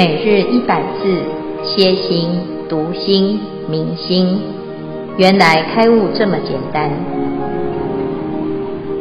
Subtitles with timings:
[0.00, 1.22] 每日一百字，
[1.62, 2.30] 歇心、
[2.70, 4.40] 读心、明心，
[5.18, 6.90] 原来开悟这么简单。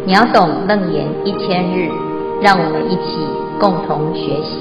[0.06, 1.88] 秒懂楞严一千日，
[2.42, 3.16] 让我们一起
[3.62, 4.60] 共同学习。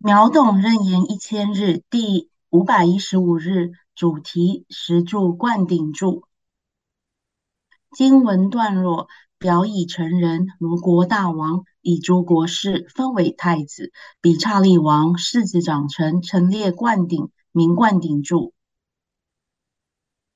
[0.00, 6.24] 秒懂楞严一千日第五百一十五日主题：十柱灌顶柱。
[7.96, 9.06] 经文段落。
[9.38, 18.52] 表以成人，如国大王以诸国事分为太子，比刹利王世子长臣陈列冠顶，名冠顶柱。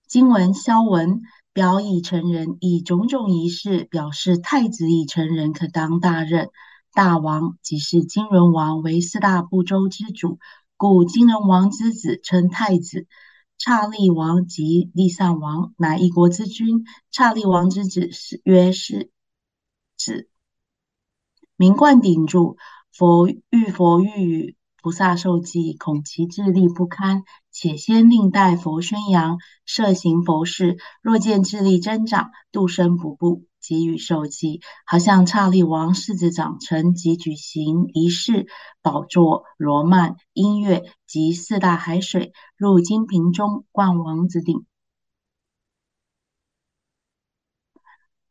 [0.07, 6.51] 经文消文，表以成人，以种种仪式表示太子已成人，可当大任。
[6.95, 10.39] 大王即是金轮王，为四大部洲之主，
[10.77, 13.09] 故金轮王之子称太子。
[13.65, 19.13] 刹利王及利散王乃一国之君，刹利王之子是曰是
[19.97, 20.29] 子，
[21.55, 22.57] 名冠顶住。
[22.91, 27.23] 佛遇佛欲与菩萨受记，恐其智力不堪，
[27.53, 30.79] 且先令代佛宣扬，设行佛事。
[31.01, 33.45] 若见智力增长，度生不怖。
[33.63, 38.47] 给予受祭，好像查利王世子长成及举行仪式，
[38.83, 44.67] 宝座、罗曼、音乐及四大海水入金瓶中灌王子顶。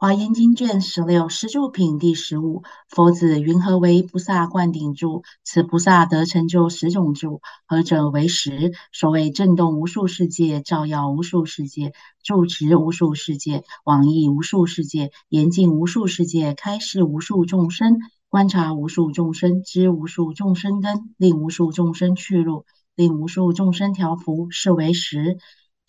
[0.01, 5.21] 华严经卷十六十住品第十五，佛子云何为菩萨灌顶住？
[5.43, 8.71] 此菩萨得成就十种住，何者为十？
[8.91, 25.37] 所谓震动无数世界，照耀无数世界，住持无数世界，往诣无数世界，严净无数世界，开示无数众生，观察无数众生，知无数众生根，令无数众生去路，令无数众生调伏，是为十。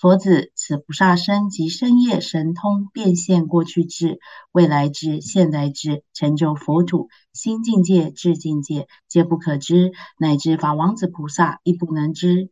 [0.03, 4.19] 佛子，此菩萨身即身业神通，变现过去智、
[4.51, 12.49] 未来智、现在智，成就佛土心境界、智境界，皆不可知，乃至法王子菩萨亦不能知。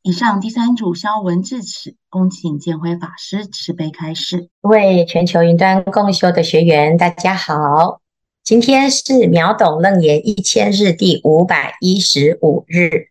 [0.00, 4.48] 以上第三组消文至此，恭请见辉法师慈悲开示。
[4.62, 8.00] 各位全球云端共修的学员，大家好，
[8.42, 13.10] 今天是秒懂楞严一千日第五百一十五日。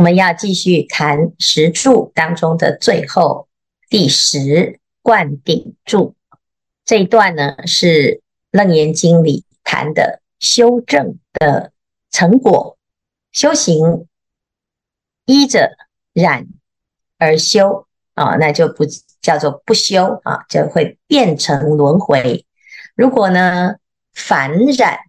[0.00, 3.48] 我们要继续谈十住当中的最后
[3.90, 6.14] 第十灌顶住
[6.86, 11.72] 这一段呢，是楞严经里谈的修正的
[12.10, 12.78] 成果。
[13.30, 14.06] 修行
[15.26, 15.76] 依着
[16.14, 16.46] 染
[17.18, 18.86] 而修啊，那就不
[19.20, 22.46] 叫做不修啊，就会变成轮回。
[22.94, 23.74] 如果呢
[24.14, 25.00] 反染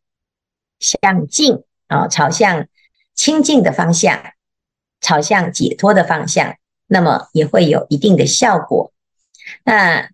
[0.79, 2.67] 向净啊，朝向
[3.15, 4.21] 清净的方向。
[5.01, 8.93] 朝向解脱的方向，那么也会有一定的效果。
[9.63, 10.09] 那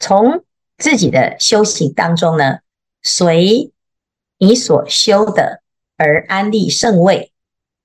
[0.00, 0.44] 从
[0.76, 2.58] 自己的修行当中呢，
[3.02, 3.72] 随
[4.38, 5.62] 你所修的
[5.96, 7.32] 而安立圣位，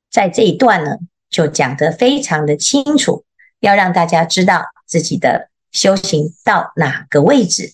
[0.09, 0.97] 在这一段呢，
[1.29, 3.23] 就讲得非常的清楚，
[3.59, 7.73] 要让大家知道自己的修行到哪个位置，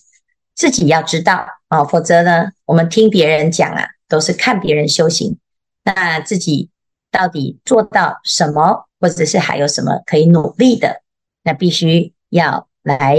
[0.54, 5.38] 自己要知道啊，否则呢，我们听别人讲啊，都是看别人修行，
[5.82, 6.68] 那自己。
[7.10, 11.02] 到底做到什么，或者是还有什么可以努力的？
[11.42, 13.16] 那必须要来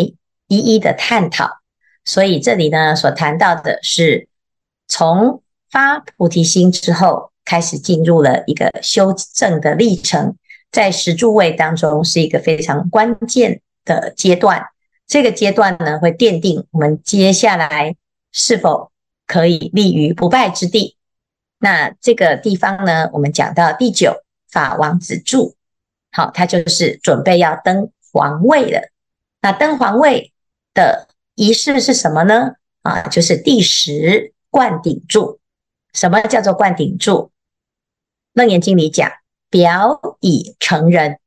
[0.47, 1.49] 一一的探讨。
[2.05, 4.27] 所以这里呢，所谈到的是
[4.87, 10.35] 从发菩提心之后，开始进入了一个修正的历程，
[10.71, 14.65] 在十住位当中是一个非常关键的阶段。
[15.07, 17.95] 这个阶段呢，会奠定我们接下来
[18.31, 18.91] 是否
[19.25, 20.95] 可以立于不败之地。
[21.59, 25.55] 那这个地方呢，我们讲到第九法王子住，
[26.11, 28.89] 好，他就是准备要登皇位了。
[29.41, 30.31] 那登皇位
[30.73, 32.53] 的仪式是什么呢？
[32.81, 35.39] 啊，就是第十灌顶柱。
[35.91, 37.31] 什么叫做灌顶柱？
[38.33, 39.11] 楞严经里讲，
[39.49, 41.19] 表以成人，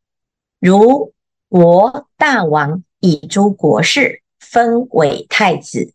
[0.59, 1.13] 如
[1.49, 5.93] 国大王以诸国事分为太子，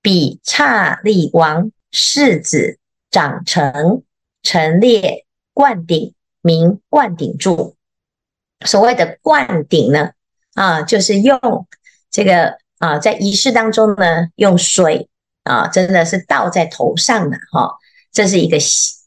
[0.00, 2.78] 比刹利王世子。
[3.12, 4.02] 长成
[4.42, 5.24] 陈列
[5.54, 7.76] 灌顶，名灌顶柱。
[8.64, 10.10] 所谓的灌顶呢，
[10.54, 11.38] 啊，就是用
[12.10, 15.08] 这个啊，在仪式当中呢，用水
[15.44, 17.76] 啊，真的是倒在头上的哈、
[18.10, 18.56] 这是一个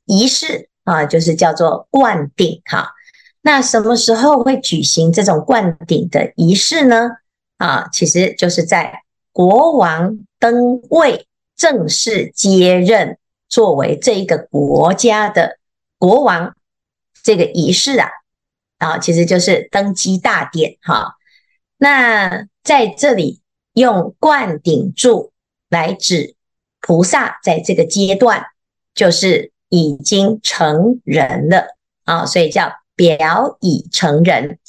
[0.05, 2.93] 仪式啊，就是叫做灌顶哈、
[3.41, 7.09] 那什么时候会举行这种灌顶的仪式呢？
[7.57, 11.25] 啊，其实就是在国王登位，
[11.55, 13.17] 正式接任。
[13.47, 15.59] 作为这一个国家的
[15.97, 16.55] 国王，
[17.23, 18.09] 这个仪式啊，
[18.77, 21.15] 啊，其实就是登基大典哈。
[21.77, 23.41] 那在这里
[23.73, 25.33] 用灌顶柱
[25.69, 26.35] 来指
[26.79, 28.45] 菩萨在这个阶段
[28.93, 34.59] 就是已经成人了啊，所以叫表已成人。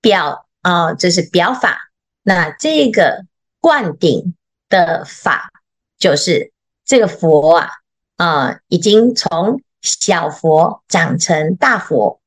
[0.00, 1.78] 表啊，这是表法。
[2.24, 3.24] 那这个
[3.60, 4.34] 灌顶
[4.68, 5.50] 的法，
[5.98, 6.52] 就是
[6.84, 7.70] 这个佛啊
[8.22, 12.20] 啊，已经从小佛长成大佛，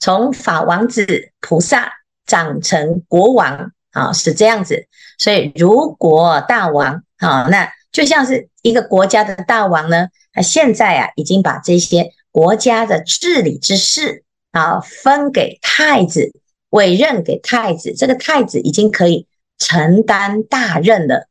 [0.00, 1.92] 从法王子菩萨
[2.26, 4.88] 长成国王啊，是这样子。
[5.18, 16.32] 所以如果大王啊，那就像是一个国家的大王呢，他现在啊，已经把这些国家的治理之事啊，分给太子，
[16.70, 19.28] 委任给太子，这个太子已经可以
[19.58, 21.28] 承担大任了。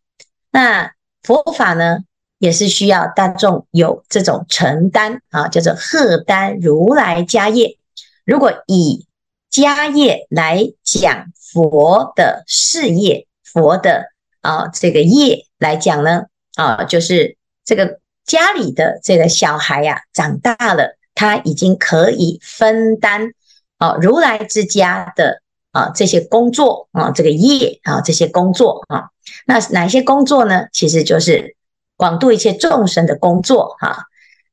[0.51, 1.99] 那佛法呢，
[2.37, 7.77] 也是需要大众有这种承担啊，叫做荷担如来家业。
[8.25, 9.05] 如果以
[9.49, 14.05] 家业来讲佛的事业，佛的
[14.41, 16.23] 啊这个业来讲呢，
[16.55, 23.31] 啊就是这个家里的这个小孩呀、长大了，他已经可以分担
[23.77, 25.41] 啊如来之家的
[25.71, 29.05] 啊这些工作啊这个业啊这些工作啊，
[29.45, 30.65] 那哪些工作呢？
[30.73, 31.55] 其实就是
[31.95, 34.05] 广度一切众生的工作哈、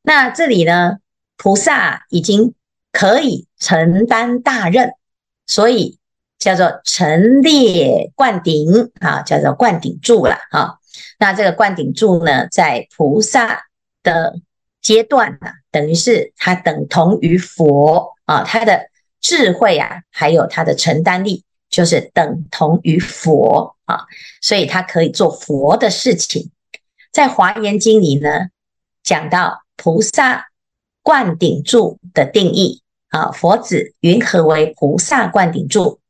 [0.02, 0.98] 那这里呢，
[1.36, 2.54] 菩萨已经
[2.92, 4.92] 可以承担大任，
[5.46, 5.98] 所以。
[6.42, 10.74] 叫做陈列灌顶啊，叫做灌顶柱了啊。
[11.20, 13.62] 那这个灌顶柱呢，在菩萨
[14.02, 14.34] 的
[14.80, 18.88] 阶段呢，等于是它等同于佛啊，它的
[19.20, 24.00] 智慧啊，还有它的承担力，就是等同于佛啊，
[24.40, 26.50] 所以它可以做佛的事情。
[27.12, 28.48] 在华严经里呢，
[29.02, 30.46] 讲到菩萨
[31.02, 36.00] 灌顶柱的定义啊，佛子云何为菩萨灌顶柱？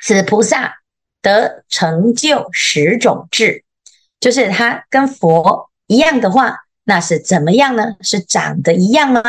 [0.00, 0.76] 此菩萨
[1.20, 3.64] 得成就十种智，
[4.20, 7.96] 就是他跟佛一样的话，那是怎么样呢？
[8.00, 9.22] 是长得一样吗？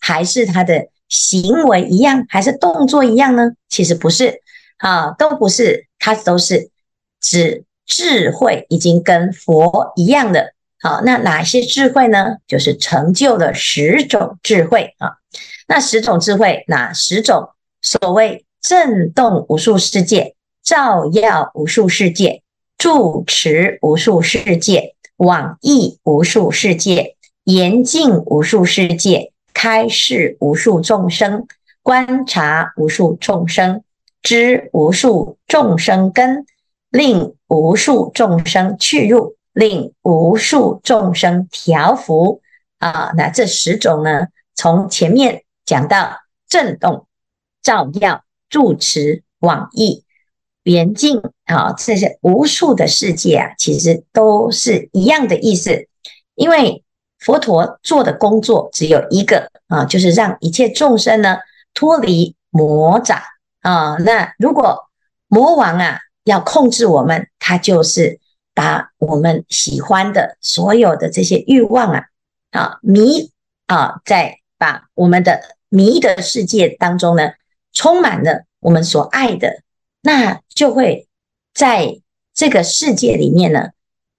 [0.00, 2.26] 还是他的行为一样？
[2.28, 3.52] 还是动作一样呢？
[3.68, 4.42] 其实不是
[4.78, 6.70] 啊，都不是，它都是
[7.20, 10.52] 指智慧已经跟佛一样的。
[10.80, 12.36] 好，那哪些智慧呢？
[12.46, 15.16] 就是成就了十种智慧啊。
[15.66, 17.48] 那十种智慧，哪十种？
[17.82, 18.44] 所谓。
[18.60, 22.42] 震动无数世界，照耀无数世界，
[22.76, 27.14] 住持无数世界，往诣无数世界，
[27.44, 31.46] 严净无数世界，开示无数众生，
[31.82, 33.84] 观察无数众生，
[34.22, 36.44] 知无数众生根，
[36.90, 42.40] 令无数众生去入，令无数众生调伏。
[42.78, 44.28] 啊，那这十种呢？
[44.54, 47.06] 从前面讲到震动、
[47.62, 48.24] 照耀。
[48.50, 50.04] 住持往诣
[50.62, 55.86] 严净啊，这些无数的世界啊，其实都是一样的意思。
[56.34, 56.82] 因为
[57.18, 61.36] 佛陀做的工作只有一个啊，就是让一切众生呢
[61.74, 63.20] 脱离魔掌
[63.60, 63.96] 啊。
[63.98, 64.88] 那如果
[65.26, 65.98] 魔王啊
[66.28, 68.20] 要控制我们，他就是
[68.54, 72.04] 把我们喜欢的所有的这些欲望啊
[72.52, 73.32] 啊迷
[73.66, 77.32] 啊，在把我们的迷的世界当中呢。
[77.70, 79.62] 充满了我们所爱的，
[80.02, 81.06] 那就会
[81.54, 82.00] 在
[82.34, 83.68] 这个世界里面呢，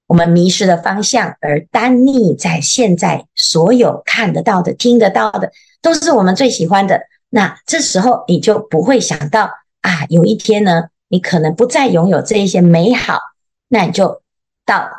[0.07, 7.01] 我们迷失了方向，而单溺在现在所有看得到的、听得到的，都是我们最喜欢的。
[7.29, 9.49] 那这时候你就不会想到
[9.81, 13.19] 啊，有一天呢，你可能不再拥有这一些美好，
[13.67, 14.21] 那你就
[14.65, 14.89] 到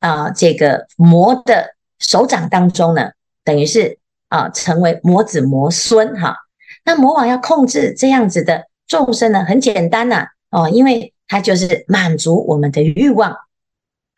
[0.00, 3.12] 啊这个魔的手掌当中呢，
[3.44, 3.98] 等于是
[4.28, 6.36] 啊成为魔子魔孙哈。
[6.84, 13.36] 那魔王要控制这样子的众生呢，很简单呐、哦，因为他就是满足我们的欲望，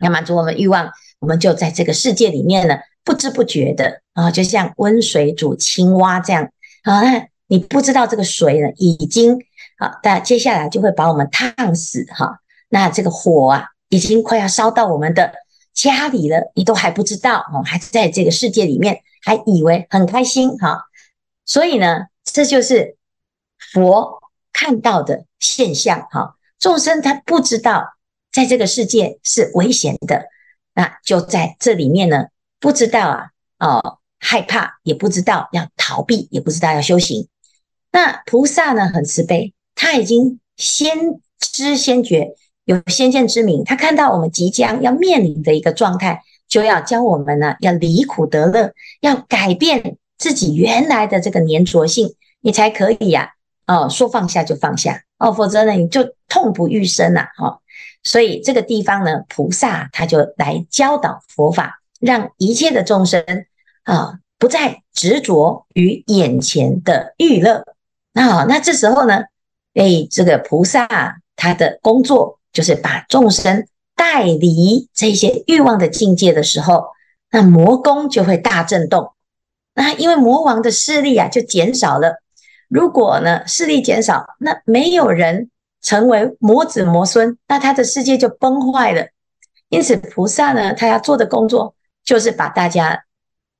[0.00, 6.50] 要满足我们欲望，我们就在这个世界里面呢，不知不觉的啊，就像温水煮青蛙这样
[6.84, 7.02] 啊，
[7.48, 9.38] 你不知道这个水呢已经
[9.82, 15.32] 啊，但接下来就会把我们烫死哈，那这个火啊已经快要烧到我们的
[15.74, 20.84] 家里了，你都还不知道哦，还在这个世界里面，还以为很开心哈，
[21.44, 22.06] 所以呢。
[22.24, 22.96] 这就是
[23.58, 24.22] 佛
[24.52, 27.94] 看到的现象，哈，众生他不知道
[28.32, 30.26] 在这个世界是危险的，
[30.72, 32.26] 那就在这里面呢，
[32.60, 37.28] 不知道啊，哦，害怕，也不知道要逃避，也不知道要修行。
[37.90, 40.96] 那菩萨呢，很慈悲，他已经先
[41.40, 42.36] 知先觉，
[42.66, 49.96] 有先见之明，他看到我们即将要面临的一个状态，就要教我们呢，要离苦得乐，要改变。
[50.18, 53.30] 自己原来的这个粘着性，你才可以呀、
[53.66, 57.58] 哦，说放下就放下，哦，否则呢，你就痛不欲生呐，哈、哦。
[58.04, 63.24] 所以这个地方呢，菩萨他就来教导佛法，让一切的众生
[63.82, 67.64] 啊，不再执着于眼前的欲乐。
[68.12, 69.24] 那那这时候呢，
[69.74, 76.84] 哎，这个菩萨他的工作就是把众生带离这些欲望的境界的时候，
[77.30, 79.12] 那魔宫就会大震动。
[79.74, 82.22] 那因为魔王的势力啊就减少了。
[82.68, 85.50] 如果呢势力减少，那没有人
[85.80, 89.08] 成为魔子魔孙，那他的世界就崩坏了。
[89.68, 91.74] 因此菩萨呢，他要做的工作
[92.04, 93.04] 就是把大家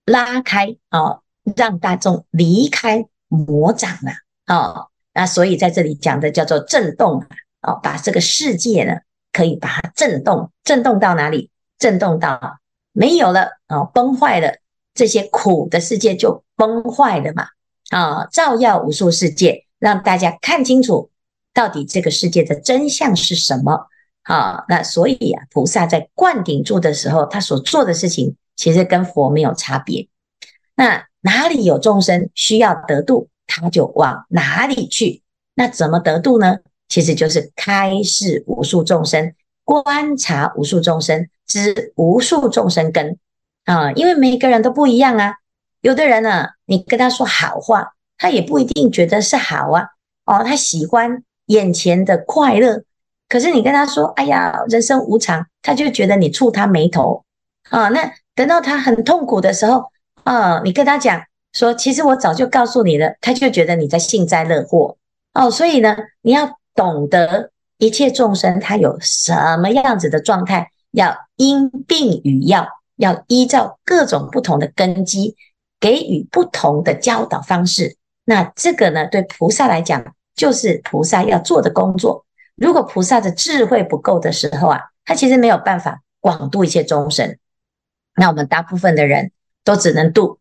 [0.04, 1.21] 拉开啊，
[1.57, 4.12] 让大众离开魔掌了。
[4.54, 7.25] 哦，那所以在这里讲的叫做震动
[7.61, 9.00] 哦，把这个世界呢，
[9.33, 11.50] 可以把它震动，震动到哪里？
[11.78, 12.59] 震动到
[12.92, 14.54] 没有了哦，崩坏了，
[14.95, 17.49] 这些苦的世界就崩坏了嘛。
[17.90, 21.11] 啊、照耀无数世界，让大家看清楚
[21.52, 23.88] 到底这个世界的真相是什么。
[24.23, 30.09] 啊、那所以啊，菩萨在灌顶住的时候，他所做的事情其实跟佛没有差别。
[30.76, 33.28] 那哪里有众生需要得度？
[33.61, 35.23] 他就往哪里去？
[35.54, 36.59] 那怎么得度呢？
[36.88, 43.18] 其实就是开示无数众生，观察无数众生，知无数众生根
[43.64, 43.92] 啊！
[43.92, 45.35] 因为每个人都不一样啊。
[45.80, 49.88] 有的人呢，你跟他说好话，他也不一定觉得是好啊。
[50.26, 52.85] 哦，他喜欢眼前的快乐，
[53.28, 57.25] 可是你跟他说，哎呀，人生无常，他就觉得你触他眉头
[57.71, 57.88] 啊。
[57.88, 59.85] 那等到他很痛苦的时候
[60.25, 61.23] 啊，你跟他讲。
[61.52, 64.97] 说，其实我早就告诉你了，他就觉得你在幸灾乐祸
[65.35, 65.50] 哦。
[65.50, 72.66] 所以呢，你要懂得一切众生他有什么样子的状态，要因病与药，
[72.97, 75.37] 要依照各种不同的根基，
[75.78, 77.97] 给予不同的教导方式。
[78.25, 82.25] 那这个呢，对菩萨来讲，就是菩萨要做的工作。
[82.56, 87.37] 如果菩萨的智慧不够的时候啊，他其实没有办法广度一切众生。
[88.14, 89.32] 那我们大部分的人
[89.64, 90.38] 都只能度。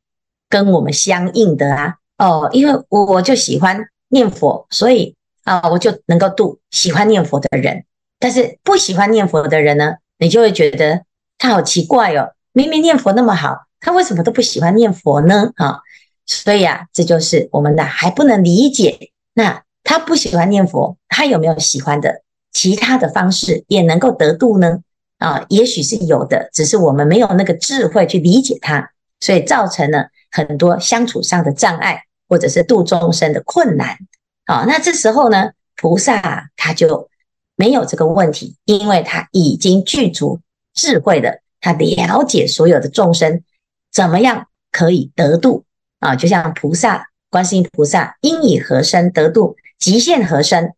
[0.51, 5.15] 跟我们相应的啊，哦，因为我就喜欢念佛，所以
[5.45, 7.85] 啊，我就能够度喜欢念佛的人。
[8.19, 11.01] 但是不喜欢念佛的人呢，你就会觉得
[11.39, 15.51] 他好奇怪哦，明明念佛那么好，他为什么都不喜欢念佛呢？
[15.55, 15.79] 啊，
[16.27, 19.11] 所以啊，这就是我们的还不能理解。
[19.33, 24.79] 那他不喜欢念佛，他有没有喜欢的其他的方式也能够得度呢？
[25.17, 30.09] 啊，也许是有的，只是我们没有那个智慧去理解它，所以造成了。
[30.31, 33.97] 很多相处上的障碍，或者是度众生的困难，
[34.45, 37.09] 啊，那这时候呢，菩萨他就
[37.55, 40.39] 没有这个问题，因为他已经具足
[40.73, 43.43] 智慧的，他了解所有的众生
[43.91, 45.65] 怎么样可以得度
[45.99, 50.73] 啊，就像菩萨观世音菩萨应以何身得度，即现何身，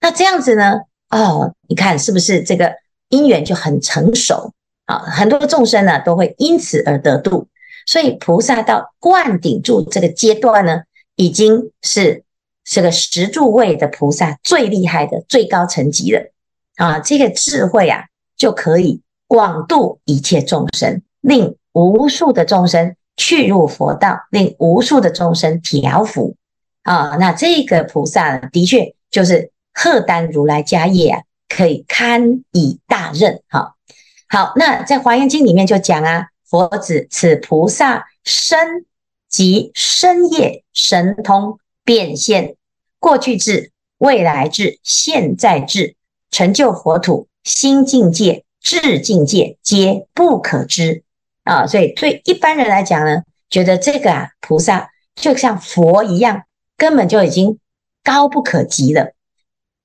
[0.00, 2.74] 那这样子呢，哦，你看是不是这个
[3.08, 4.52] 因缘就很成熟
[4.86, 4.98] 啊？
[4.98, 7.46] 很多众生呢都会因此而得度。
[7.86, 10.82] 所以菩萨到灌顶住这个阶段呢，
[11.14, 12.24] 已经是
[12.64, 16.32] 这个十住位的菩萨最厉害的最高层级了
[16.74, 16.98] 啊！
[16.98, 26.34] 这个智慧啊，就可以广度一切众生，令无数的众生去入佛道，令无数的众生调伏
[26.82, 27.16] 啊！
[27.20, 33.42] 那这个菩萨的确就是荷担如来家业啊，可以堪以大任。
[33.48, 33.76] 好，
[34.28, 36.30] 好，那在华严经里面就讲啊。
[36.48, 38.86] 佛子此菩萨身
[39.28, 42.56] 即身业神通变现
[42.98, 45.96] 过去智未来智现在智
[46.30, 51.02] 成就佛土新境界智境界皆不可知
[51.44, 51.66] 啊！
[51.66, 56.42] 所以对一般人来讲呢，觉得这个啊菩萨就像佛一样，
[56.76, 57.58] 根本就已经
[58.02, 59.12] 高不可及了。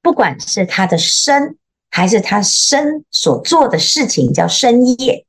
[0.02, 1.58] 不管是他的身，
[1.92, 5.26] 还是他身所做的事情，叫身业。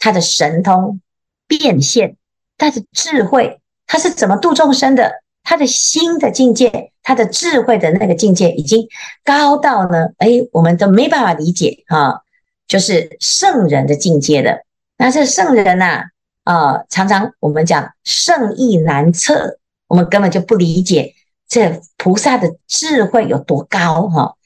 [0.00, 1.00] 他的神通
[1.46, 2.16] 变现，
[2.58, 5.12] 他的智慧，他是怎么度众生的？
[5.42, 8.86] 他的心的境界，他的智慧的那个境界，已经
[9.24, 12.20] 高到呢，哎，我们都没办法理解啊，
[12.68, 14.64] 就是圣人的境界的。
[14.98, 16.04] 那这圣人呐，
[16.44, 21.14] 啊，常常我们讲圣意难测，我们根本就不理解
[21.48, 24.36] 这菩萨的智慧有多高哈。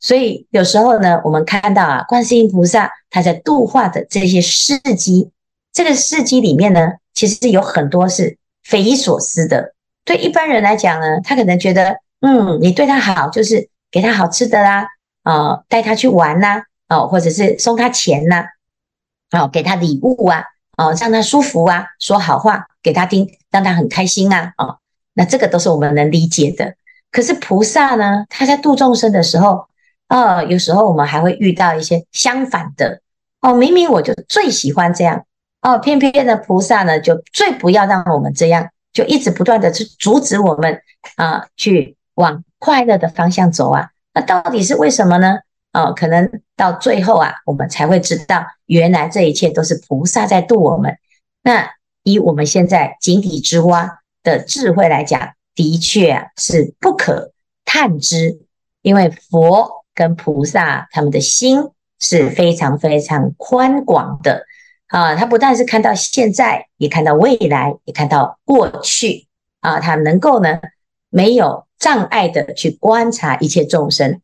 [0.00, 5.30] 所以有时候呢，我们看到啊，观世音菩萨他在度化的这些事迹，
[5.72, 9.74] 这个事迹里面呢，其实是有很多是匪夷所思的。
[10.04, 14.86] 对一般人来讲呢，他可能觉得，嗯，你对他好，就是给他好吃的啦，
[15.22, 18.44] 啊、带他去玩呐，啊、呃，或者是送他钱呐，
[19.30, 20.44] 啊、呃，给他礼物啊，
[20.76, 24.76] 哦、让他舒服啊，说好话给他听，让他很开心啊，哦、
[25.14, 26.74] 那这个都是我们能理解的。
[27.10, 29.68] 可是菩萨呢，他在度众生的时候，
[30.08, 33.00] 啊、有时候我们还会遇到一些相反的
[33.40, 33.54] 哦。
[33.54, 35.24] 明明我就最喜欢这样
[35.62, 40.80] 哦，偏偏的菩萨呢，就最不要让我们这样，就一直不断的去阻止我们
[41.16, 43.88] 啊，去往快乐的方向走啊。
[44.12, 45.38] 那到底是为什么呢？
[45.72, 50.96] 哦，可能到最后啊，我们才会知道，原来这一切都是菩萨在度我们。
[51.42, 51.68] 那
[52.04, 57.32] 以我们现在井底之蛙的智慧来讲，的确啊是不可
[57.64, 58.38] 探知，
[58.82, 61.60] 因为佛跟菩萨他们的心
[62.00, 64.44] 是非常非常宽广的
[64.88, 69.26] 啊，他不但是看到现在，也看到未来，也看到过去
[69.60, 70.60] 啊，他能够呢
[71.08, 74.20] 没有障碍的去观察一切众生。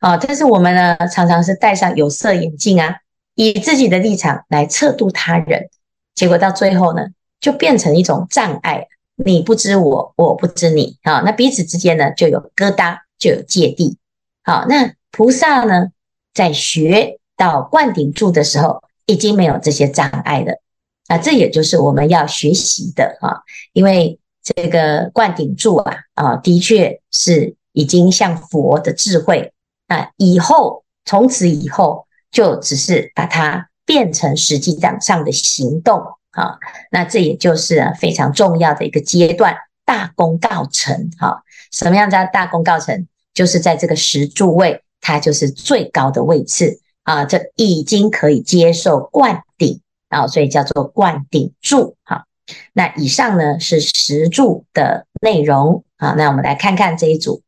[0.00, 2.96] 啊、但是我们呢，常常是戴上有色眼镜啊，
[3.36, 5.70] 以自己的立场来测度他人，
[6.12, 7.06] 结果到最后呢，
[7.40, 8.88] 就变成一种障碍。
[9.14, 13.96] 你不知我，我不知你，啊、那彼此之间呢，就有疙瘩，就有芥蒂。
[14.42, 15.88] 好、那菩萨呢，
[16.34, 20.60] 在学到灌顶住的时候，已经没有这些障碍了。
[21.08, 23.42] 那这也就是我们要学习的啊、
[23.74, 29.52] 因为这个灌顶住啊，啊、的确是已经像佛的智慧。
[29.86, 36.00] 那以后，从此以后，就只是把它变成实际上上的行动
[36.30, 36.58] 啊。
[36.90, 39.54] 那这也就是非常重要的一个阶段，
[39.84, 41.10] 大功告成。
[41.18, 43.06] 哈，什么样叫大功告成？
[43.34, 51.96] 就是在这个十住位，它就是最高的位次啊，这已经可以接受灌顶啊，所以叫做灌顶柱。
[52.04, 52.26] 哈，
[52.72, 56.12] 那以上呢是十柱的内容啊。
[56.12, 57.42] 那我们来看看这一组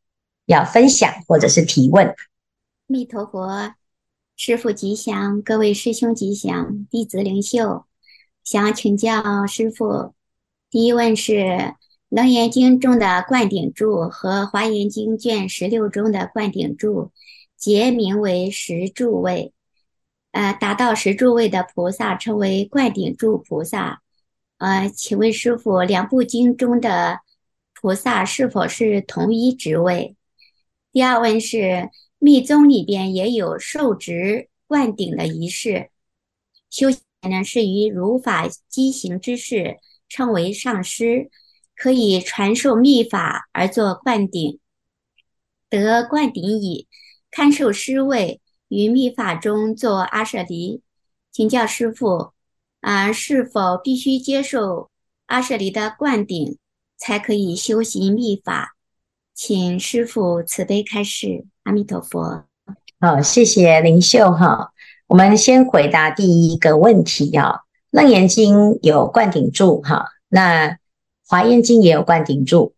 [0.45, 2.15] 要分享或者是提问。
[2.87, 3.75] 弥陀佛，
[4.37, 7.87] 师父吉祥，各位师兄吉祥，弟子领袖
[8.43, 10.13] 想请教师父。
[10.71, 11.33] 第一问是
[12.09, 17.13] 《楞严经》中的灌顶柱和《华严经》卷十六中的灌顶柱，
[17.65, 19.55] 皆名为十住位。
[20.33, 24.03] 呃，达到十住位的菩萨称为灌顶住菩萨。
[24.59, 27.21] 呃，请问师父，两部经中的
[27.73, 30.15] 菩萨是否是同一职位？
[30.93, 31.89] 第二问是。
[32.19, 35.91] 密宗里边也有受职灌顶的仪式，
[36.71, 39.77] 修行呢是于如法机行之事，
[40.09, 41.31] 称为上师，
[41.77, 44.59] 可以传授密法而作灌顶，
[45.69, 46.89] 得灌顶已，
[47.35, 50.83] 堪受师位于密法中做阿舍离。
[51.33, 52.31] 请教师父，
[52.81, 54.89] 啊，是否必须接受
[55.27, 56.57] 阿舍离的灌顶，
[56.97, 58.77] 才可以修习密法？
[59.35, 61.45] 请师父慈悲开示。
[61.65, 62.45] 阿弥陀佛，
[63.01, 64.71] 好，谢谢灵秀哈。
[65.09, 67.51] 我们先回答第一个问题啊，
[67.91, 70.69] 《楞严经》有灌顶住哈，那
[71.27, 72.74] 《华严经》也有灌顶住。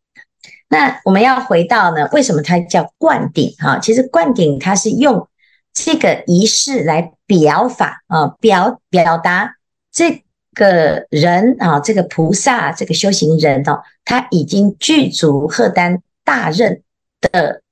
[0.68, 3.78] 那我们要回到呢，为什么它叫灌顶哈？
[3.78, 5.28] 其实灌顶它是用
[5.72, 9.56] 这个仪式来表法啊，表表达
[9.92, 10.24] 这
[10.54, 16.82] 个人啊，这个菩萨，这个修行人哦，他已经具足荷担大任
[17.20, 17.62] 的。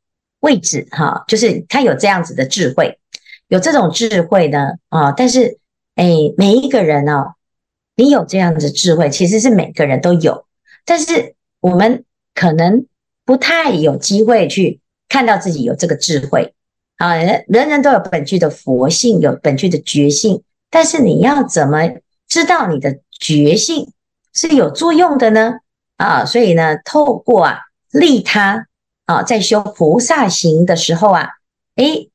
[0.40, 2.98] 位置哈，就是他有这样子的智慧，
[3.48, 5.59] 有这种智慧呢啊，但是
[5.94, 7.33] 哎，每一个人哦，
[7.96, 10.44] 你有这样子的智慧，其实是每个人都有，
[10.85, 12.04] 但是我们
[12.35, 12.87] 可能
[13.25, 16.55] 不太有机会去看到自己有这个智慧
[16.97, 17.14] 啊。
[17.16, 21.94] 人人都有本具的佛性，有本具的觉性，但是你要怎么
[22.29, 23.92] 知道你的觉性
[24.33, 25.55] 是有作用的呢？
[25.97, 28.66] 啊，所以呢，透过啊利他。
[29.07, 31.29] 啊，在修菩萨行的时候啊，
[31.77, 32.09] 诶，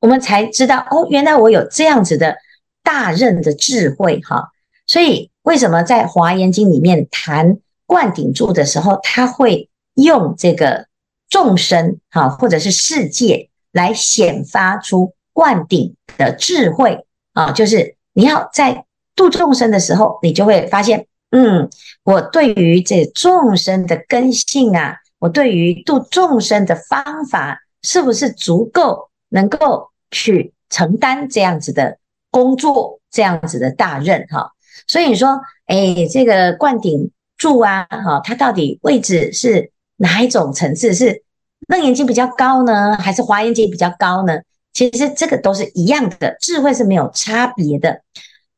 [0.00, 2.36] 我们才知道哦，原来我有这样子的
[2.82, 4.50] 大任的智慧哈。
[4.86, 10.86] 所以为什么在《华严经》里面谈灌顶住的时候，他会用这个
[11.28, 17.52] 众生哈，或者是世界来显发出灌顶的智慧啊？
[17.52, 18.84] 就是你要在
[19.16, 21.68] 度众生的时候，你就会发现，嗯，
[22.02, 24.96] 我对于这众生的根性啊。
[25.20, 31.96] 我对于度众生的方法是不是足够能够去承担这样子的
[32.30, 34.50] 工作，这样子的大任哈？
[34.86, 37.10] 所以你说，哎，这个灌顶
[37.44, 40.94] 住啊，哈，它到底位置是哪一种层次？
[40.94, 41.22] 是
[41.68, 44.40] 楞严经比较高呢，还是华严经比较高呢？
[44.72, 48.00] 其实这个都是一样的，智慧是没有差别的，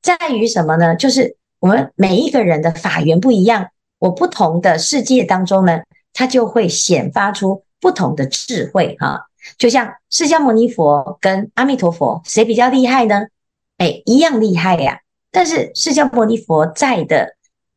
[0.01, 0.95] 在于什么呢？
[0.95, 3.67] 就是我们每一个人的法缘不一样，
[3.99, 5.81] 我不同的世界当中呢。
[6.19, 9.27] 它就会显发出不同的智慧哈，
[9.59, 13.27] 就像释迦牟尼佛跟阿弥陀佛，谁比较厉害呢？
[13.77, 15.01] 哎，一样厉害呀。
[15.31, 17.36] 但是释迦牟尼佛在的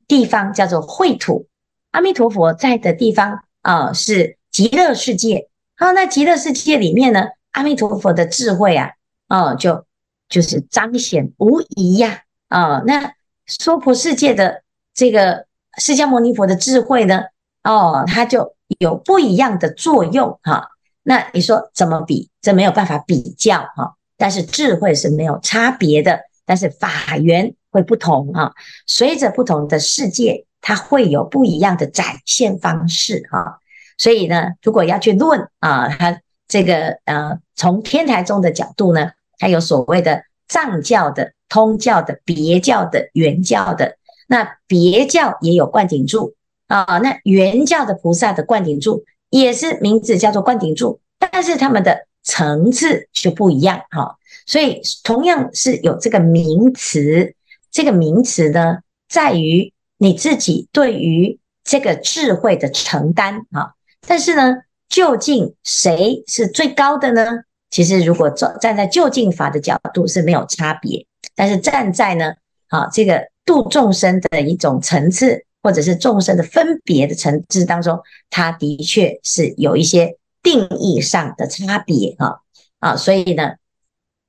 [0.09, 1.47] 地方叫做秽土，
[1.91, 5.47] 阿弥陀佛在的地方啊是极乐世界。
[5.77, 8.91] 好，那极乐世界里面呢，阿弥陀佛的智慧啊，
[9.29, 9.85] 哦，就
[10.27, 12.23] 就是彰显无疑呀。
[12.49, 13.13] 啊，那
[13.45, 15.45] 娑婆世界的这个
[15.77, 17.21] 释迦牟尼佛的智慧呢，
[17.63, 20.69] 哦，它就有不一样的作用哈。
[21.03, 22.29] 那你说怎么比？
[22.41, 23.95] 这没有办法比较哈。
[24.17, 28.51] 但是智慧是没有差别的，但是法缘会不同啊。
[28.85, 33.59] 随着不同的世界，它会有不一样的展现方式哈。
[33.97, 43.97] 所以呢，如果要去论啊，它这个呃，从天台宗的角度呢，它有所谓的藏教的、通教的、别教的、圆教的。
[44.27, 46.35] 那别教也有灌顶柱
[46.67, 52.07] 啊，那圆教的菩萨的灌顶柱也是名字叫做灌顶柱，但是他们的。
[52.21, 57.33] 层次就不一样哈，所以同样是有这个名词，
[57.71, 63.73] 这个名词呢，在于你自己对于这个智慧的承担啊。
[64.07, 64.55] 但是呢，
[64.87, 67.25] 究竟谁是最高的呢？
[67.69, 71.05] 其实如果站站在究竟法的角度是没有差别，
[71.35, 72.33] 但是站在呢，
[72.67, 80.17] 啊这个度众生的一种层次，或者是众生的分别的层次当中，它的确是有一些。
[80.41, 82.39] 定义上的差别啊
[82.79, 83.55] 啊，所以呢，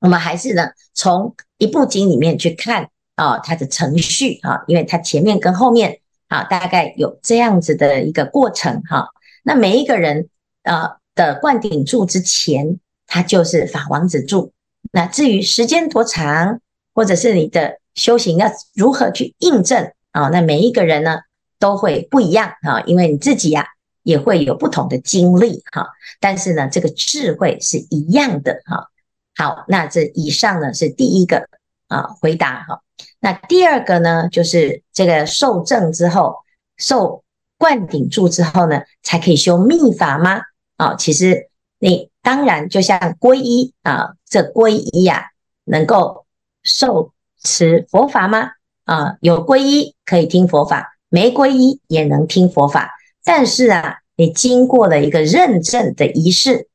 [0.00, 9.09] 我们还是呢从一部经里面去看啊它的程序啊，因为它前面跟后面啊大概有这样子的一个过程哈。
[9.42, 10.28] 那每一个人
[10.62, 14.52] 啊的灌顶柱之前，它就是法王子柱。
[14.92, 16.61] 那至于时间多长，
[16.94, 21.18] 或者是你的修行要如何去印证啊，那每一个人呢
[21.59, 23.66] 都会不一样啊，因为你自己呀。
[24.02, 25.87] 也会有不同的经历哈，
[26.20, 28.88] 但是呢，这个智慧是一样的哈。
[29.37, 31.46] 好，那这以上呢是第一个
[31.87, 32.80] 啊回答哈。
[33.20, 36.37] 那第二个呢，就是这个受证之后，
[36.76, 37.22] 受
[37.59, 40.40] 灌顶住之后呢，才可以修密法吗？
[40.76, 45.26] 啊，其实你当然就像皈依啊，这皈依呀，
[45.64, 46.24] 能够
[46.62, 48.52] 受持佛法吗？
[48.85, 52.90] 啊，有皈依可以听佛法，没皈依也能听佛法。
[53.22, 56.68] 但是啊，你经过了一个认证的仪式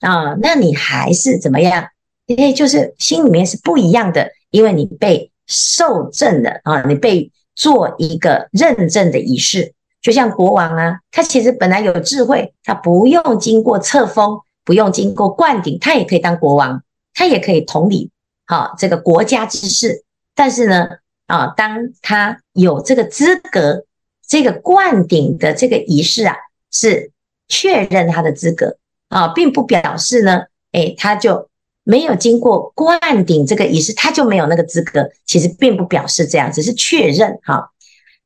[0.00, 1.88] 啊，那你还是怎么样？
[2.26, 16.84] 因为就是心里面是不一样的，因为你被受证的啊，你被做一个认证的仪式，就像国王啊，他其实本来有智慧，他不用经过册封，不用经过灌顶，他也可以当国王，
[17.14, 18.10] 他也可以统领
[18.46, 20.04] 好这个国家之事。
[20.36, 20.86] 但是呢，
[21.26, 23.84] 啊，当他有这个资格。
[24.30, 26.36] 这个灌顶的这个仪式啊，
[26.70, 27.12] 是
[27.48, 28.76] 确认他的资格
[29.08, 31.48] 啊，并不表示呢，诶，他就
[31.88, 35.08] 没有经过灌顶这个仪式，他就没有那个资格。
[35.24, 37.70] 其实并不表示这样，只是确认哈。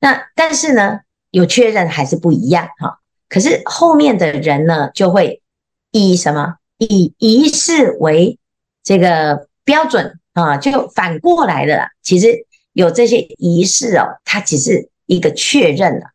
[0.00, 0.98] 那但是呢，
[1.30, 2.98] 有确认还是不一样哈。
[3.28, 5.40] 可是后面的人呢，就会
[5.92, 6.56] 以什么？
[6.78, 8.38] 以仪式为
[8.82, 11.88] 这个标准啊，就反过来的啦。
[12.02, 14.90] 其实有这些仪式哦，它只是。
[15.06, 16.06] 一个确认了，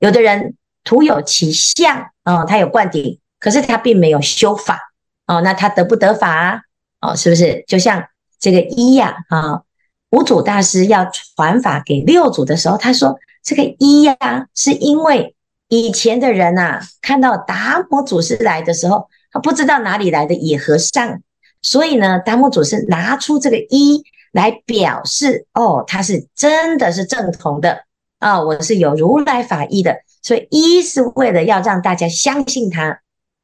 [0.00, 4.92] 有的人徒有其相啊，他有灌顶，可是他并没有修法
[5.26, 6.62] 哦，那他得不得法啊？
[7.00, 7.64] 哦，是不是？
[7.66, 8.06] 就像
[8.38, 9.62] 这个一呀啊，
[10.10, 14.16] 五祖大师要传法给六祖的时候，他说这个一呀，
[14.54, 15.34] 是因为
[15.68, 21.20] 以前的人呐，看到达摩祖师来的时候，他不知道哪里来的野和尚，
[21.62, 27.84] 所以呢，达摩祖师拿出这个一来表示，哦，他是真的是正统的。
[28.18, 33.00] 啊、我是有如来法意的，所以一是为了要让大家相信他。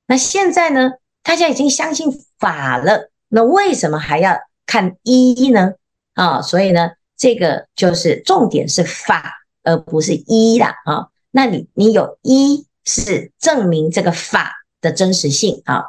[0.07, 0.91] 那现在呢，
[1.23, 5.73] 大家已经相信法了，那为什么还要看一呢？
[6.15, 10.75] 啊、所以呢，这个就是重点是法，而不是一啦。
[10.85, 15.85] 啊、那你你有一是证明这个法的真实性啊、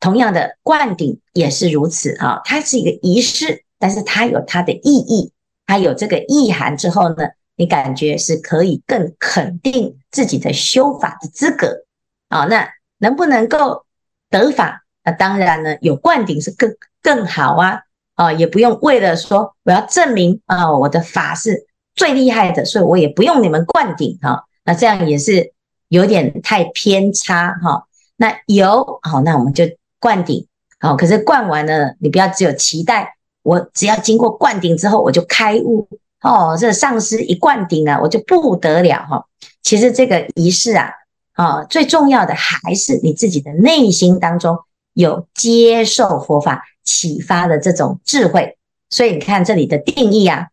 [0.00, 5.32] 同样的灌顶也是如此啊、它是一个仪式，但是它有它的意义，
[5.66, 7.28] 它有这个意涵之后呢。
[7.56, 11.84] 你感觉是可以更肯定自己的修法的资格
[12.28, 12.46] 啊？
[12.46, 13.86] 那能不能够
[14.28, 14.83] 得法？
[15.04, 17.80] 那当然呢，有灌顶是更更好啊！
[18.14, 24.44] 啊，也不用为了说我要证明啊，我的法是最厉害的，所以我也不用你们灌顶哈。
[24.64, 25.52] 那这样也是
[25.88, 27.84] 有点太偏差哈。
[28.16, 29.64] 那有好，那我们就
[30.00, 30.46] 灌顶
[30.80, 30.96] 好。
[30.96, 35.86] 可是灌完了，你不要只有期待，我只要经过灌顶之后，我就开悟。
[36.22, 39.26] 哦，这上师一灌顶啊，我就不得了哈。
[39.62, 40.90] 其实这个仪式啊，
[41.32, 44.56] 啊，最重要的还是你自己的内心当中
[44.94, 48.56] 有接受佛法启发的这种智慧。
[48.88, 50.48] 所以你看这里的定义啊，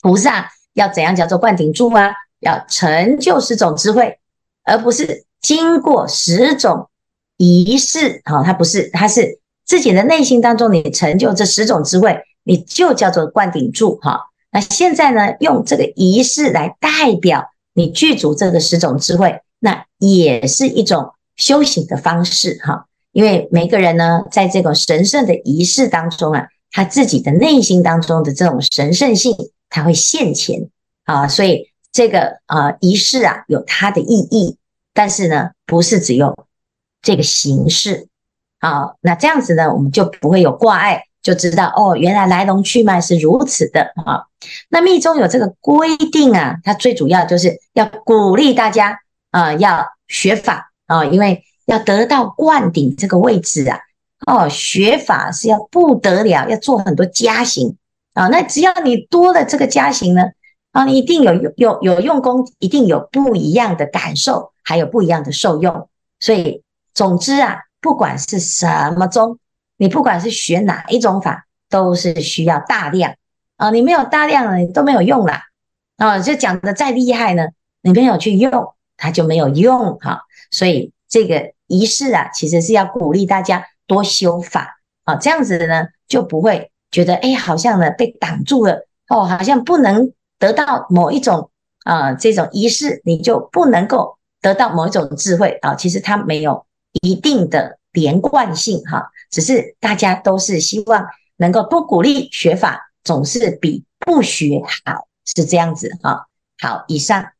[0.00, 2.12] 菩萨要怎样叫做灌顶住啊？
[2.40, 4.18] 要成就十种智慧，
[4.64, 6.88] 而不是经过十种
[7.36, 8.20] 仪式。
[8.24, 14.20] 好，它不是，它是自己的内心当中你成就这十种智慧，你就叫做灌顶住哈。
[14.50, 22.86] 那现在呢，用这个仪式来代表你具足这个十种智慧，那也是一种修行的方式哈。
[23.12, 29.34] 因为每个人呢，在这种神圣的仪式当中啊，他自己的内心当中的这种神圣性，
[29.68, 30.68] 他会现前
[31.04, 31.28] 啊。
[31.28, 34.56] 所以这个啊仪式啊，有它的意义，
[34.92, 36.46] 但是呢，不是只有
[37.00, 38.08] 这个形式
[38.60, 38.94] 啊。
[39.00, 41.04] 那这样子呢，我们就不会有挂碍。
[41.22, 44.26] 就知道哦，原来来龙去脉是如此的啊。
[44.68, 48.98] 那密宗有这个规定啊，它最主要就是要鼓励大家
[49.30, 53.80] 啊，要学法啊，因为要得到灌顶这个位置啊，
[54.26, 57.76] 哦，学法是要不得了，要做很多加行
[58.14, 58.28] 啊。
[58.28, 60.22] 那只要你多了这个加行呢，
[60.72, 65.88] 啊，你一定有有有用功，一定有不一样的感受，还有不一样的受用。
[66.20, 66.62] 所以
[66.94, 69.38] 总之啊，不管是什么宗。
[69.78, 73.16] 你不管是学哪一种法，都是需要大量
[73.56, 73.70] 啊！
[73.70, 75.42] 你没有大量呢，你都没有用啦
[75.96, 76.20] 啊！
[76.20, 77.48] 就讲的再厉害呢，
[77.80, 80.20] 你没有去用，它就没有用哈。
[80.52, 91.50] 所以这个仪式啊，其实是要鼓励大家多修法啊，这样子的呢，就不会觉得哎，好像呢被挡住了哦，好像不能得到某一种
[91.84, 95.74] 啊这种仪式，你就不能够得到某一种智慧啊。
[95.74, 96.66] 其实它没有
[97.00, 99.10] 一定的连贯性哈。
[99.30, 101.06] 只是大家都是希望
[101.38, 106.26] 能够多鼓励学法，总是比不学好，是这样子哈。
[106.60, 107.32] 好，以上。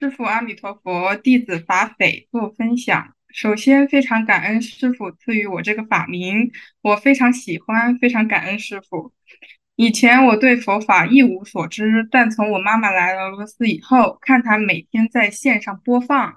[0.00, 3.14] 师父阿弥陀佛，弟子法斐做分享。
[3.34, 9.12] 首先，非常感恩师傅赐予我这个法名，我非常喜欢，非常感恩师傅。
[9.74, 16.36] 以前我对佛法一无所知，但从我妈妈来了俄罗斯以后，看她每天在线上播放，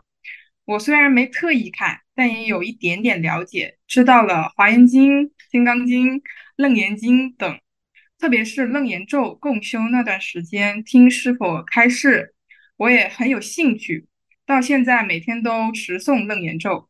[0.66, 2.02] 我虽然没特意看。
[2.16, 6.16] 但也有一点点了解，知道了《华严经》《金刚经》
[6.56, 7.60] 《楞严经》等，
[8.18, 12.34] 特别是楞严咒共修那段时间，听师傅开示，
[12.78, 14.08] 我也很有兴趣。
[14.48, 16.88] 到现在每天都持诵楞严咒，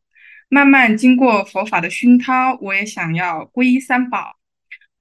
[0.48, 4.38] 慢慢经过佛法的熏陶，我也想要皈依三宝。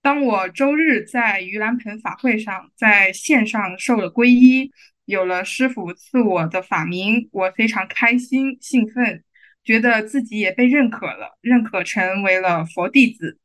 [0.01, 4.71] 当我周日在盂兰盆法会上，在线上受了皈依，
[5.05, 9.23] 有了师父赐我的法名，我非常开心兴奋。
[9.63, 13.37] 觉得自己也被认可了，认可成为了佛弟子，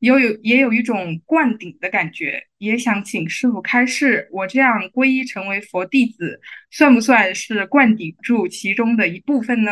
[0.00, 9.70] 有有也有一种灌顶的感觉，也想请师父开示，我这样皈依成为佛弟子，算不算是灌顶住其中的一部分呢？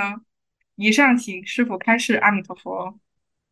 [0.76, 2.94] 以上请师父开示，阿弥陀佛。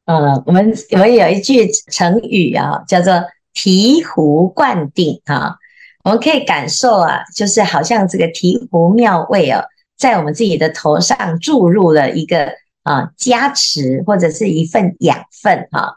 [0.04, 3.12] 呃，我们我们有一句成语啊，叫做
[3.54, 5.56] 醍醐灌顶啊，
[6.04, 9.64] 我们可以感受啊，就是好像这个醍醐妙味啊。
[9.96, 15.96] 在我们自己的头上注入了一个啊加持，或者是一份养分哈。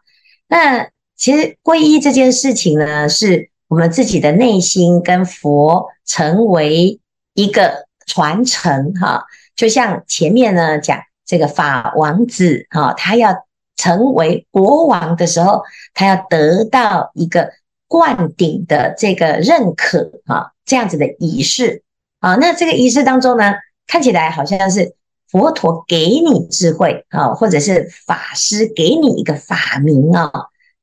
[0.50, 7.00] 那其实皈依这件事情呢，是我们自己的内心跟佛成为
[7.34, 9.24] 一个传承哈。
[9.56, 13.36] 就像前面呢讲这个法王子哈，他要
[13.76, 15.62] 成为国王的时候，
[15.94, 17.52] 他要得到一个
[17.88, 21.84] 灌顶的这个认可啊，这样子的仪式
[22.20, 22.36] 啊。
[22.36, 23.54] 那这个仪式当中呢，
[23.86, 24.96] 看起来好像是
[25.30, 30.32] 佛陀给你智慧啊，或者是法师给你一个法名啊。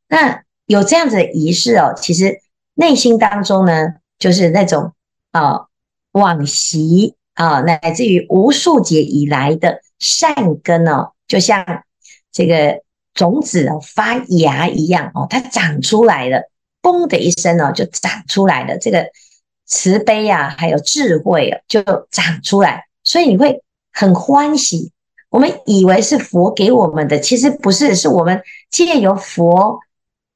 [0.09, 2.41] 那有这样子的仪式哦，其实
[2.75, 4.93] 内心当中呢，就是那种
[5.33, 5.67] 啊
[6.13, 11.83] 往昔啊，乃至于无数劫以来的善根哦，就像
[12.33, 12.83] 这个
[13.15, 16.51] 种子哦发芽一样哦，它长出来了，
[16.83, 18.79] 嘣的一声哦，就长出来了。
[18.79, 19.09] 这个
[19.65, 22.85] 慈悲啊，还有智慧啊，就长出来。
[23.03, 23.63] 所以你会
[23.99, 24.93] 很欢喜，
[25.31, 29.81] 我们以为是佛给我们的，其实不是，是我们借由佛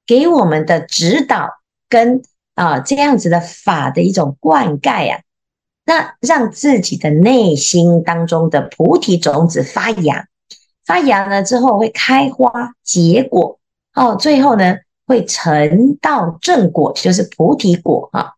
[0.07, 1.51] 给我们的指导
[1.87, 2.23] 跟
[2.55, 5.21] 啊这样子的法的一种灌溉啊，
[5.85, 10.27] 那让自己的内心当中的菩提种子发芽，
[10.87, 13.59] 发芽了之后会开花结果，
[13.95, 18.33] 哦，最后呢会成道正果，就是菩提果啊。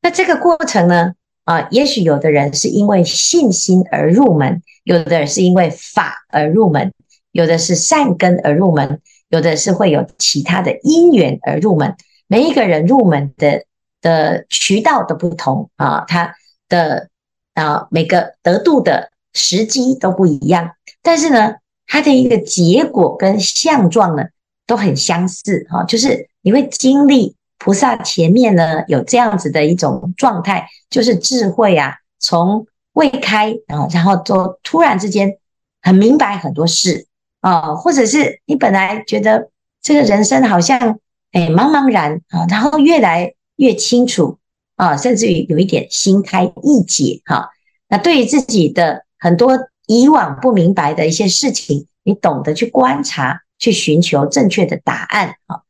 [0.00, 1.14] 那这个过程呢？
[1.44, 6.92] 啊，也许有的人是因为信心而入门，有的人是因为法而入门，
[7.32, 11.96] 有的是善根而入门，有的是会有其他的因缘而入门。
[12.28, 13.64] 每一个人入门的
[14.00, 16.34] 的渠道都不同啊，他
[16.68, 17.08] 的
[17.54, 20.70] 啊每个得度的时机都不一样，
[21.02, 21.54] 但是呢，
[21.86, 24.24] 他的一个结果跟相状呢
[24.64, 27.34] 都很相似啊，就是你会经历。
[27.64, 35.38] 菩萨前面呢，有这样子的一种状态，就是智慧啊，从未开啊，然后就突然之间
[35.80, 37.06] 很明白很多事
[37.40, 40.98] 啊，或者是你本来觉得这个人生好像
[41.30, 44.38] 哎茫茫然啊，然后越来越清楚
[44.74, 47.48] 啊，甚至于有一点心开意解哈。
[47.86, 55.62] 那对于自己的很多以往不明白的一些事情，你懂得去观察，去寻求正确的答案啊。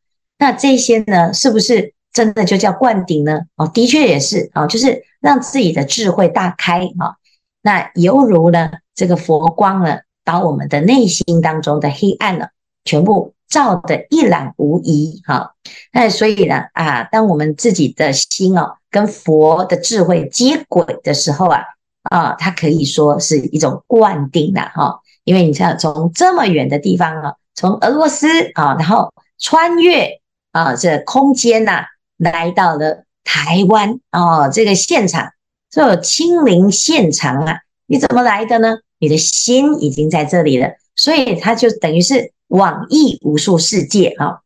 [0.42, 3.42] 那这些呢，是不是真的就叫灌顶呢？
[3.55, 7.14] 哦，的确也是啊，就是让自己的智慧大开啊。
[7.62, 12.48] 那犹如呢，这个佛光呢，把我们的内心当中的黑暗呢，
[12.85, 15.55] 全部照得一览无遗哈。
[15.92, 21.62] 那所以呢，啊，当我们自己的心哦，跟佛的智慧接轨的时候啊。
[22.11, 30.20] 啊，它可以说是一种灌顶了哈，因为你像从这么远的地方啊，从俄罗斯啊，然后穿越
[30.52, 31.86] 啊这空间呐，
[32.16, 35.32] 来到了台湾啊这个现场，
[35.68, 38.76] 这种亲临现场啊，你怎么来的呢？
[38.98, 44.40] 你的心已经在这里了，所以它就等于是网易无数世界啊，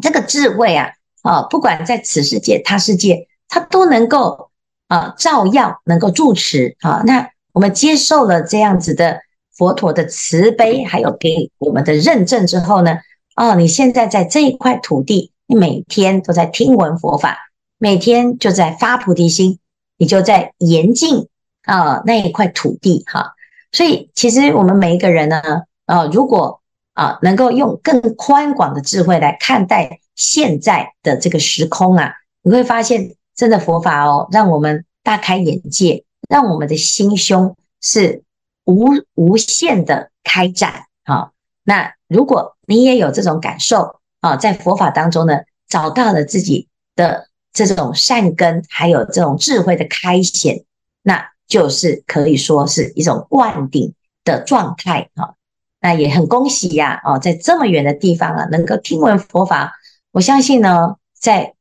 [0.00, 0.90] 这个智慧啊
[1.22, 4.50] 啊，不管在此世界他世界，它都能够。
[4.88, 9.22] 啊，照耀能够住持啊，那我们接受了这样子的
[9.56, 12.98] 佛陀的慈悲，还有给我们的认证之后呢，
[13.36, 17.38] 哦，你现在在这一块土地，你每天都在听闻佛法，
[17.78, 19.58] 每天就在发菩提心，
[19.96, 21.28] 你就在严禁
[21.62, 23.34] 啊那一块土地哈。
[23.72, 25.42] 所以其实我们每一个人呢，
[25.86, 26.60] 啊，如果
[26.94, 33.14] 啊能够用更宽广的智慧来看待现在的这个时空啊，你会发现。
[33.34, 38.22] 真的佛法哦，让我们大开眼界，让我们的心胸是
[38.66, 41.30] 无无限的开展啊。
[41.64, 50.64] 那如果你也有这种感受啊，在佛法当中呢，找到了自己的这种善根，还有这种智慧的开显，
[51.02, 53.94] 那就是可以说是一种灌顶
[54.24, 55.34] 的状态啊。
[55.80, 59.72] 那也很恭喜呀，哦，在这么远的地方啊，能够听闻佛法，
[60.12, 61.54] 我相信呢，在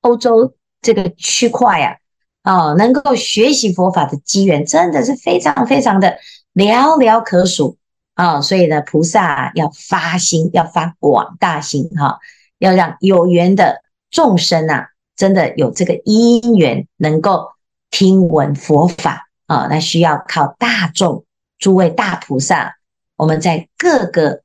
[0.00, 0.54] 欧洲。
[0.80, 1.98] 这个区块呀，
[2.42, 6.16] 啊，能够学习佛法的机缘真的是非常非常的
[6.54, 7.76] 寥寥可数
[8.18, 8.40] 啊！
[8.40, 12.18] 所以呢，菩萨要发心，要发广大心哈，
[12.58, 17.52] 要让有缘的众生啊，真的有这个因缘能够
[17.92, 21.24] 听闻佛法啊，那需要靠大众
[21.60, 22.74] 诸位大菩萨，
[23.14, 24.42] 我们在各个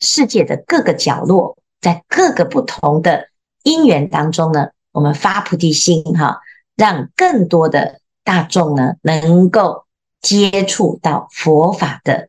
[0.00, 3.28] 世界的各个角落，在各个不同的
[3.62, 4.70] 因缘当中呢。
[4.90, 6.40] 我们发菩提心哈，
[6.76, 9.86] 让更多的大众呢能够
[10.20, 12.28] 接触到佛法的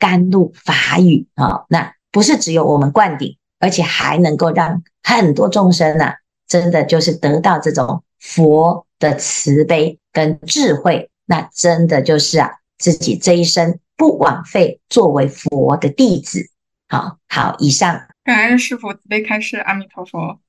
[0.00, 6.14] 甘露法语啊，那不是只有我们灌顶，而且还能够让很多众生呐，
[6.48, 16.50] 真的就是得到这种佛的慈悲跟智慧，那真的就是啊，自己这一生不枉费作为佛的弟子。
[16.88, 18.08] 好好，以上。
[18.24, 20.40] 感恩师父慈悲开示，阿弥陀佛。